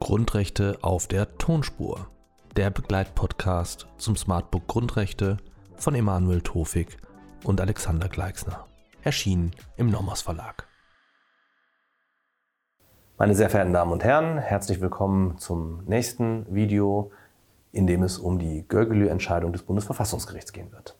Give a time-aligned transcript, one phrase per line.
[0.00, 2.08] Grundrechte auf der Tonspur.
[2.56, 5.36] Der Begleitpodcast zum Smartbook Grundrechte
[5.76, 6.96] von Emanuel Tofik
[7.44, 8.66] und Alexander Gleixner.
[9.04, 10.66] Erschienen im Nomos Verlag.
[13.16, 17.12] Meine sehr verehrten Damen und Herren, herzlich willkommen zum nächsten Video,
[17.70, 20.99] in dem es um die Görgelü-Entscheidung des Bundesverfassungsgerichts gehen wird.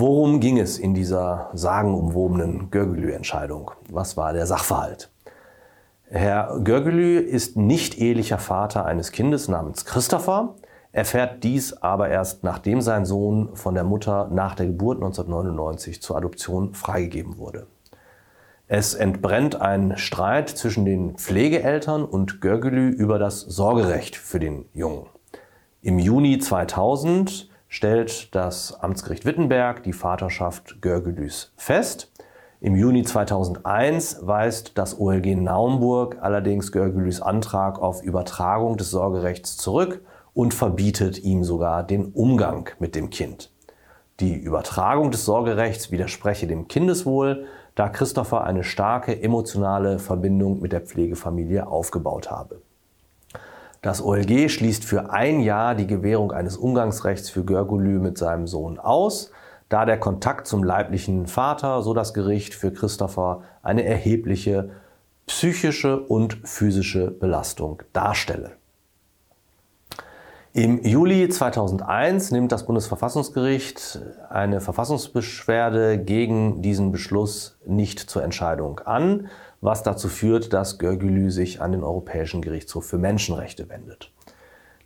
[0.00, 3.72] Worum ging es in dieser sagenumwobenen Görgelü-Entscheidung?
[3.90, 5.10] Was war der Sachverhalt?
[6.08, 10.54] Herr Görgelü ist nicht ehelicher Vater eines Kindes namens Christopher,
[10.92, 16.16] erfährt dies aber erst nachdem sein Sohn von der Mutter nach der Geburt 1999 zur
[16.16, 17.66] Adoption freigegeben wurde.
[18.68, 25.06] Es entbrennt ein Streit zwischen den Pflegeeltern und Görgelü über das Sorgerecht für den Jungen.
[25.82, 32.10] Im Juni 2000 stellt das Amtsgericht Wittenberg die Vaterschaft Görgelüs fest.
[32.60, 40.02] Im Juni 2001 weist das OLG Naumburg allerdings Görgelüs Antrag auf Übertragung des Sorgerechts zurück
[40.34, 43.52] und verbietet ihm sogar den Umgang mit dem Kind.
[44.20, 50.80] Die Übertragung des Sorgerechts widerspreche dem Kindeswohl, da Christopher eine starke emotionale Verbindung mit der
[50.80, 52.60] Pflegefamilie aufgebaut habe.
[53.80, 58.78] Das OLG schließt für ein Jahr die Gewährung eines Umgangsrechts für Görgulü mit seinem Sohn
[58.78, 59.30] aus,
[59.68, 64.70] da der Kontakt zum leiblichen Vater, so das Gericht, für Christopher eine erhebliche
[65.26, 68.52] psychische und physische Belastung darstelle.
[70.54, 79.28] Im Juli 2001 nimmt das Bundesverfassungsgericht eine Verfassungsbeschwerde gegen diesen Beschluss nicht zur Entscheidung an,
[79.60, 84.12] was dazu führt, dass Görgülü sich an den Europäischen Gerichtshof für Menschenrechte wendet.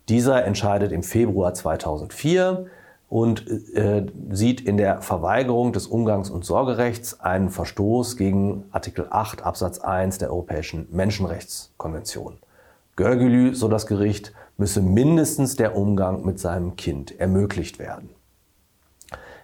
[0.09, 2.65] Dieser entscheidet im Februar 2004
[3.09, 9.43] und äh, sieht in der Verweigerung des Umgangs- und Sorgerechts einen Verstoß gegen Artikel 8
[9.43, 12.37] Absatz 1 der Europäischen Menschenrechtskonvention.
[12.95, 18.09] Görgülü, so das Gericht, müsse mindestens der Umgang mit seinem Kind ermöglicht werden.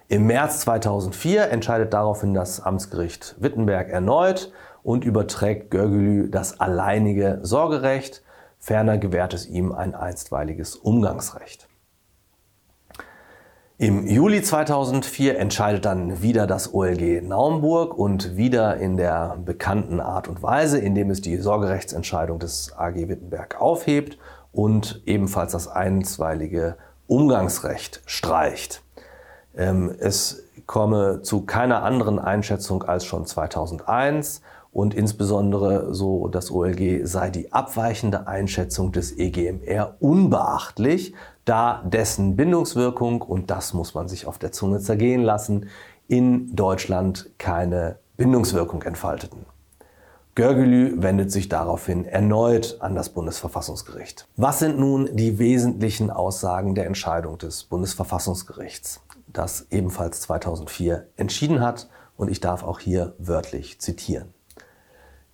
[0.07, 4.51] Im März 2004 entscheidet daraufhin das Amtsgericht Wittenberg erneut
[4.83, 8.23] und überträgt Görgülü das alleinige Sorgerecht.
[8.59, 11.69] Ferner gewährt es ihm ein einstweiliges Umgangsrecht.
[13.77, 20.27] Im Juli 2004 entscheidet dann wieder das OLG Naumburg und wieder in der bekannten Art
[20.27, 24.17] und Weise, indem es die Sorgerechtsentscheidung des AG Wittenberg aufhebt
[24.51, 26.75] und ebenfalls das einstweilige
[27.07, 28.81] Umgangsrecht streicht.
[29.55, 37.05] Ähm, es komme zu keiner anderen Einschätzung als schon 2001 und insbesondere, so das OLG,
[37.05, 41.13] sei die abweichende Einschätzung des EGMR unbeachtlich,
[41.45, 45.67] da dessen Bindungswirkung, und das muss man sich auf der Zunge zergehen lassen,
[46.07, 49.45] in Deutschland keine Bindungswirkung entfalteten.
[50.35, 54.27] Görgelü wendet sich daraufhin erneut an das Bundesverfassungsgericht.
[54.37, 61.89] Was sind nun die wesentlichen Aussagen der Entscheidung des Bundesverfassungsgerichts, das ebenfalls 2004 entschieden hat?
[62.15, 64.33] Und ich darf auch hier wörtlich zitieren.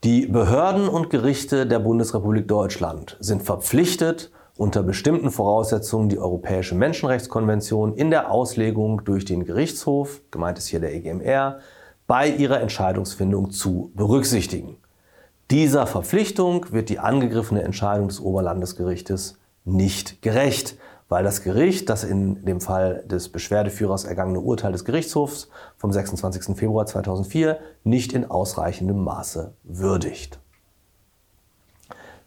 [0.06, 7.96] Die Behörden und Gerichte der Bundesrepublik Deutschland sind verpflichtet, unter bestimmten Voraussetzungen die Europäische Menschenrechtskonvention
[7.96, 11.58] in der Auslegung durch den Gerichtshof, gemeint ist hier der EGMR,
[12.06, 14.78] bei ihrer Entscheidungsfindung zu berücksichtigen.
[15.50, 20.78] Dieser Verpflichtung wird die angegriffene Entscheidung des Oberlandesgerichtes nicht gerecht,
[21.10, 26.56] weil das Gericht das in dem Fall des Beschwerdeführers ergangene Urteil des Gerichtshofs vom 26.
[26.58, 30.40] Februar 2004 nicht in ausreichendem Maße würdigt.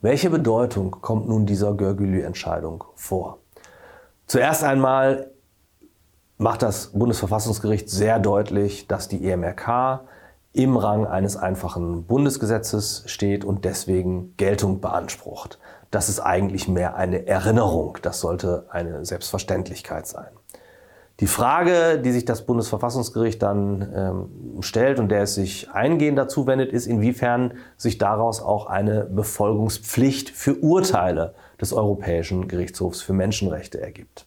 [0.00, 3.38] Welche Bedeutung kommt nun dieser Görgülü-Entscheidung vor?
[4.26, 5.32] Zuerst einmal
[6.36, 10.02] macht das Bundesverfassungsgericht sehr deutlich, dass die EMRK
[10.52, 15.58] im Rang eines einfachen Bundesgesetzes steht und deswegen Geltung beansprucht.
[15.90, 17.98] Das ist eigentlich mehr eine Erinnerung.
[18.02, 20.28] Das sollte eine Selbstverständlichkeit sein.
[21.20, 26.46] Die Frage, die sich das Bundesverfassungsgericht dann ähm, stellt und der es sich eingehend dazu
[26.46, 33.80] wendet, ist, inwiefern sich daraus auch eine Befolgungspflicht für Urteile des Europäischen Gerichtshofs für Menschenrechte
[33.80, 34.26] ergibt.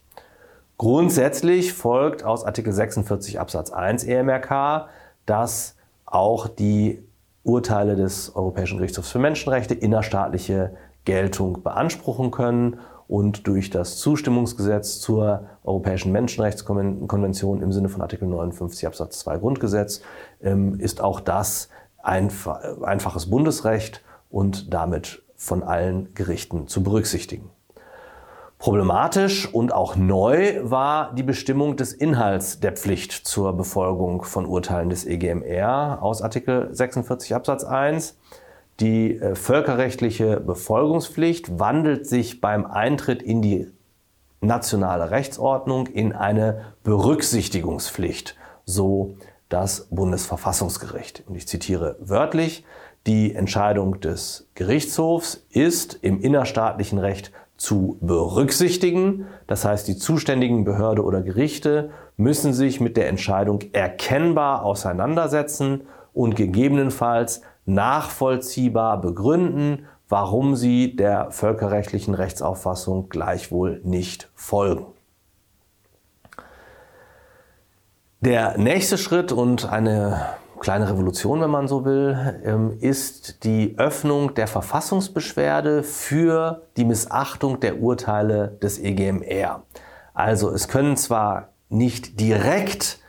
[0.76, 4.88] Grundsätzlich folgt aus Artikel 46 Absatz 1 EMRK,
[5.24, 5.76] dass
[6.12, 7.02] auch die
[7.42, 10.74] Urteile des Europäischen Gerichtshofs für Menschenrechte innerstaatliche
[11.04, 12.78] Geltung beanspruchen können
[13.08, 20.02] und durch das Zustimmungsgesetz zur Europäischen Menschenrechtskonvention im Sinne von Artikel 59 Absatz 2 Grundgesetz
[20.42, 21.68] ähm, ist auch das
[22.02, 27.50] einfaches Bundesrecht und damit von allen Gerichten zu berücksichtigen.
[28.62, 34.88] Problematisch und auch neu war die Bestimmung des Inhalts der Pflicht zur Befolgung von Urteilen
[34.88, 38.16] des EGMR aus Artikel 46 Absatz 1.
[38.78, 43.66] Die äh, völkerrechtliche Befolgungspflicht wandelt sich beim Eintritt in die
[44.40, 49.16] nationale Rechtsordnung in eine Berücksichtigungspflicht, so
[49.48, 51.24] das Bundesverfassungsgericht.
[51.26, 52.64] Und ich zitiere wörtlich,
[53.08, 57.32] die Entscheidung des Gerichtshofs ist im innerstaatlichen Recht
[57.62, 59.26] zu berücksichtigen.
[59.46, 65.82] Das heißt, die zuständigen Behörde oder Gerichte müssen sich mit der Entscheidung erkennbar auseinandersetzen
[66.12, 74.86] und gegebenenfalls nachvollziehbar begründen, warum sie der völkerrechtlichen Rechtsauffassung gleichwohl nicht folgen.
[78.22, 80.26] Der nächste Schritt und eine
[80.62, 87.58] kleine Revolution, wenn man so will, ähm, ist die Öffnung der Verfassungsbeschwerde für die Missachtung
[87.58, 89.64] der Urteile des EGMR.
[90.14, 93.00] Also es können zwar nicht direkt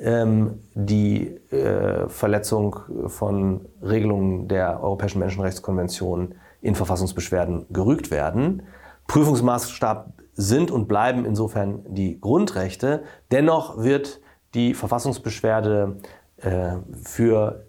[0.00, 2.76] ähm, die äh, Verletzung
[3.06, 8.64] von Regelungen der Europäischen Menschenrechtskonvention in Verfassungsbeschwerden gerügt werden.
[9.06, 13.02] Prüfungsmaßstab sind und bleiben insofern die Grundrechte.
[13.32, 14.20] Dennoch wird
[14.54, 15.96] die Verfassungsbeschwerde
[17.02, 17.64] für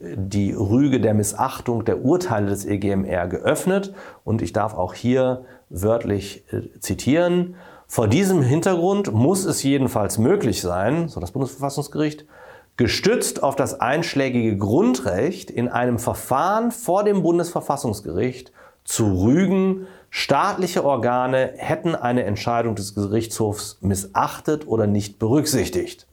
[0.00, 3.92] die Rüge der Missachtung der Urteile des EGMR geöffnet.
[4.24, 7.54] Und ich darf auch hier wörtlich äh, zitieren.
[7.86, 12.24] Vor diesem Hintergrund muss es jedenfalls möglich sein, so das Bundesverfassungsgericht,
[12.76, 18.52] gestützt auf das einschlägige Grundrecht in einem Verfahren vor dem Bundesverfassungsgericht
[18.84, 26.06] zu rügen, staatliche Organe hätten eine Entscheidung des Gerichtshofs missachtet oder nicht berücksichtigt.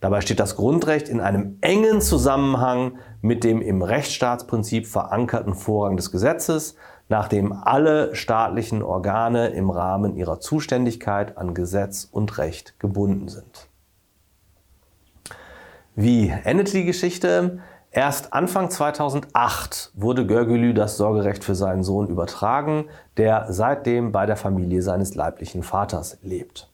[0.00, 6.10] Dabei steht das Grundrecht in einem engen Zusammenhang mit dem im Rechtsstaatsprinzip verankerten Vorrang des
[6.10, 6.74] Gesetzes,
[7.10, 13.68] nach dem alle staatlichen Organe im Rahmen ihrer Zuständigkeit an Gesetz und Recht gebunden sind.
[15.96, 17.58] Wie endete die Geschichte?
[17.90, 22.86] Erst Anfang 2008 wurde Görgülü das Sorgerecht für seinen Sohn übertragen,
[23.16, 26.69] der seitdem bei der Familie seines leiblichen Vaters lebt.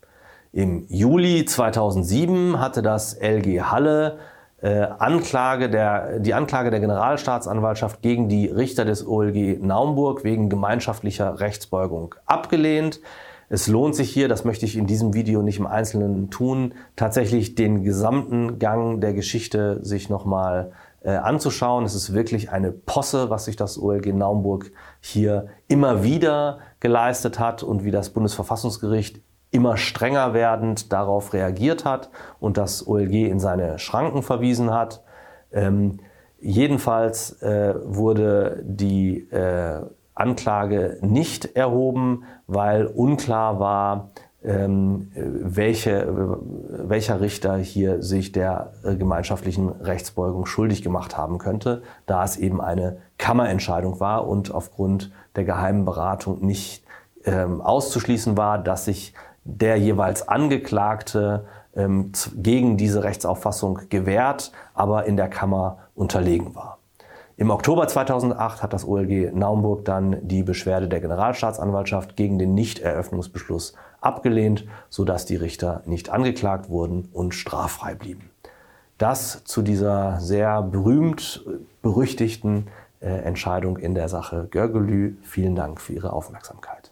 [0.57, 4.17] Im Juli 2007 hatte das LG Halle
[4.63, 11.41] äh, Anklage der, die Anklage der Generalstaatsanwaltschaft gegen die Richter des OLG Naumburg wegen gemeinschaftlicher
[11.41, 13.03] Rechtsbeugung abgelehnt.
[13.51, 17.55] Es lohnt sich hier, das möchte ich in diesem Video nicht im Einzelnen tun, tatsächlich
[17.55, 20.73] den gesamten Gang der Geschichte sich nochmal
[21.03, 21.85] äh, anzuschauen.
[21.85, 27.63] Es ist wirklich eine Posse, was sich das OLG Naumburg hier immer wieder geleistet hat
[27.63, 29.21] und wie das Bundesverfassungsgericht
[29.51, 32.11] immer strenger werdend darauf reagiert hat
[32.41, 35.03] und das OLG in seine Schranken verwiesen hat.
[35.53, 35.99] Ähm,
[36.41, 39.83] jedenfalls äh, wurde die äh,
[40.15, 44.11] Anklage nicht erhoben, weil unklar war,
[44.43, 46.07] ähm, welche,
[46.69, 52.61] welcher Richter hier sich der äh, gemeinschaftlichen Rechtsbeugung schuldig gemacht haben könnte, da es eben
[52.61, 56.85] eine Kammerentscheidung war und aufgrund der geheimen Beratung nicht
[57.25, 59.15] ähm, auszuschließen war, dass sich
[59.47, 66.79] der jeweils Angeklagte ähm, gegen diese Rechtsauffassung gewährt, aber in der Kammer unterlegen war.
[67.39, 73.75] Im Oktober 2008 hat das OLG Naumburg dann die Beschwerde der Generalstaatsanwaltschaft gegen den Nichteröffnungsbeschluss
[74.01, 78.31] abgelehnt, sodass die Richter nicht angeklagt wurden und straffrei blieben.
[78.97, 81.45] Das zu dieser sehr berühmt
[81.83, 82.69] berüchtigten
[83.01, 85.17] äh, Entscheidung in der Sache Görgelü.
[85.23, 86.91] Vielen Dank für Ihre Aufmerksamkeit.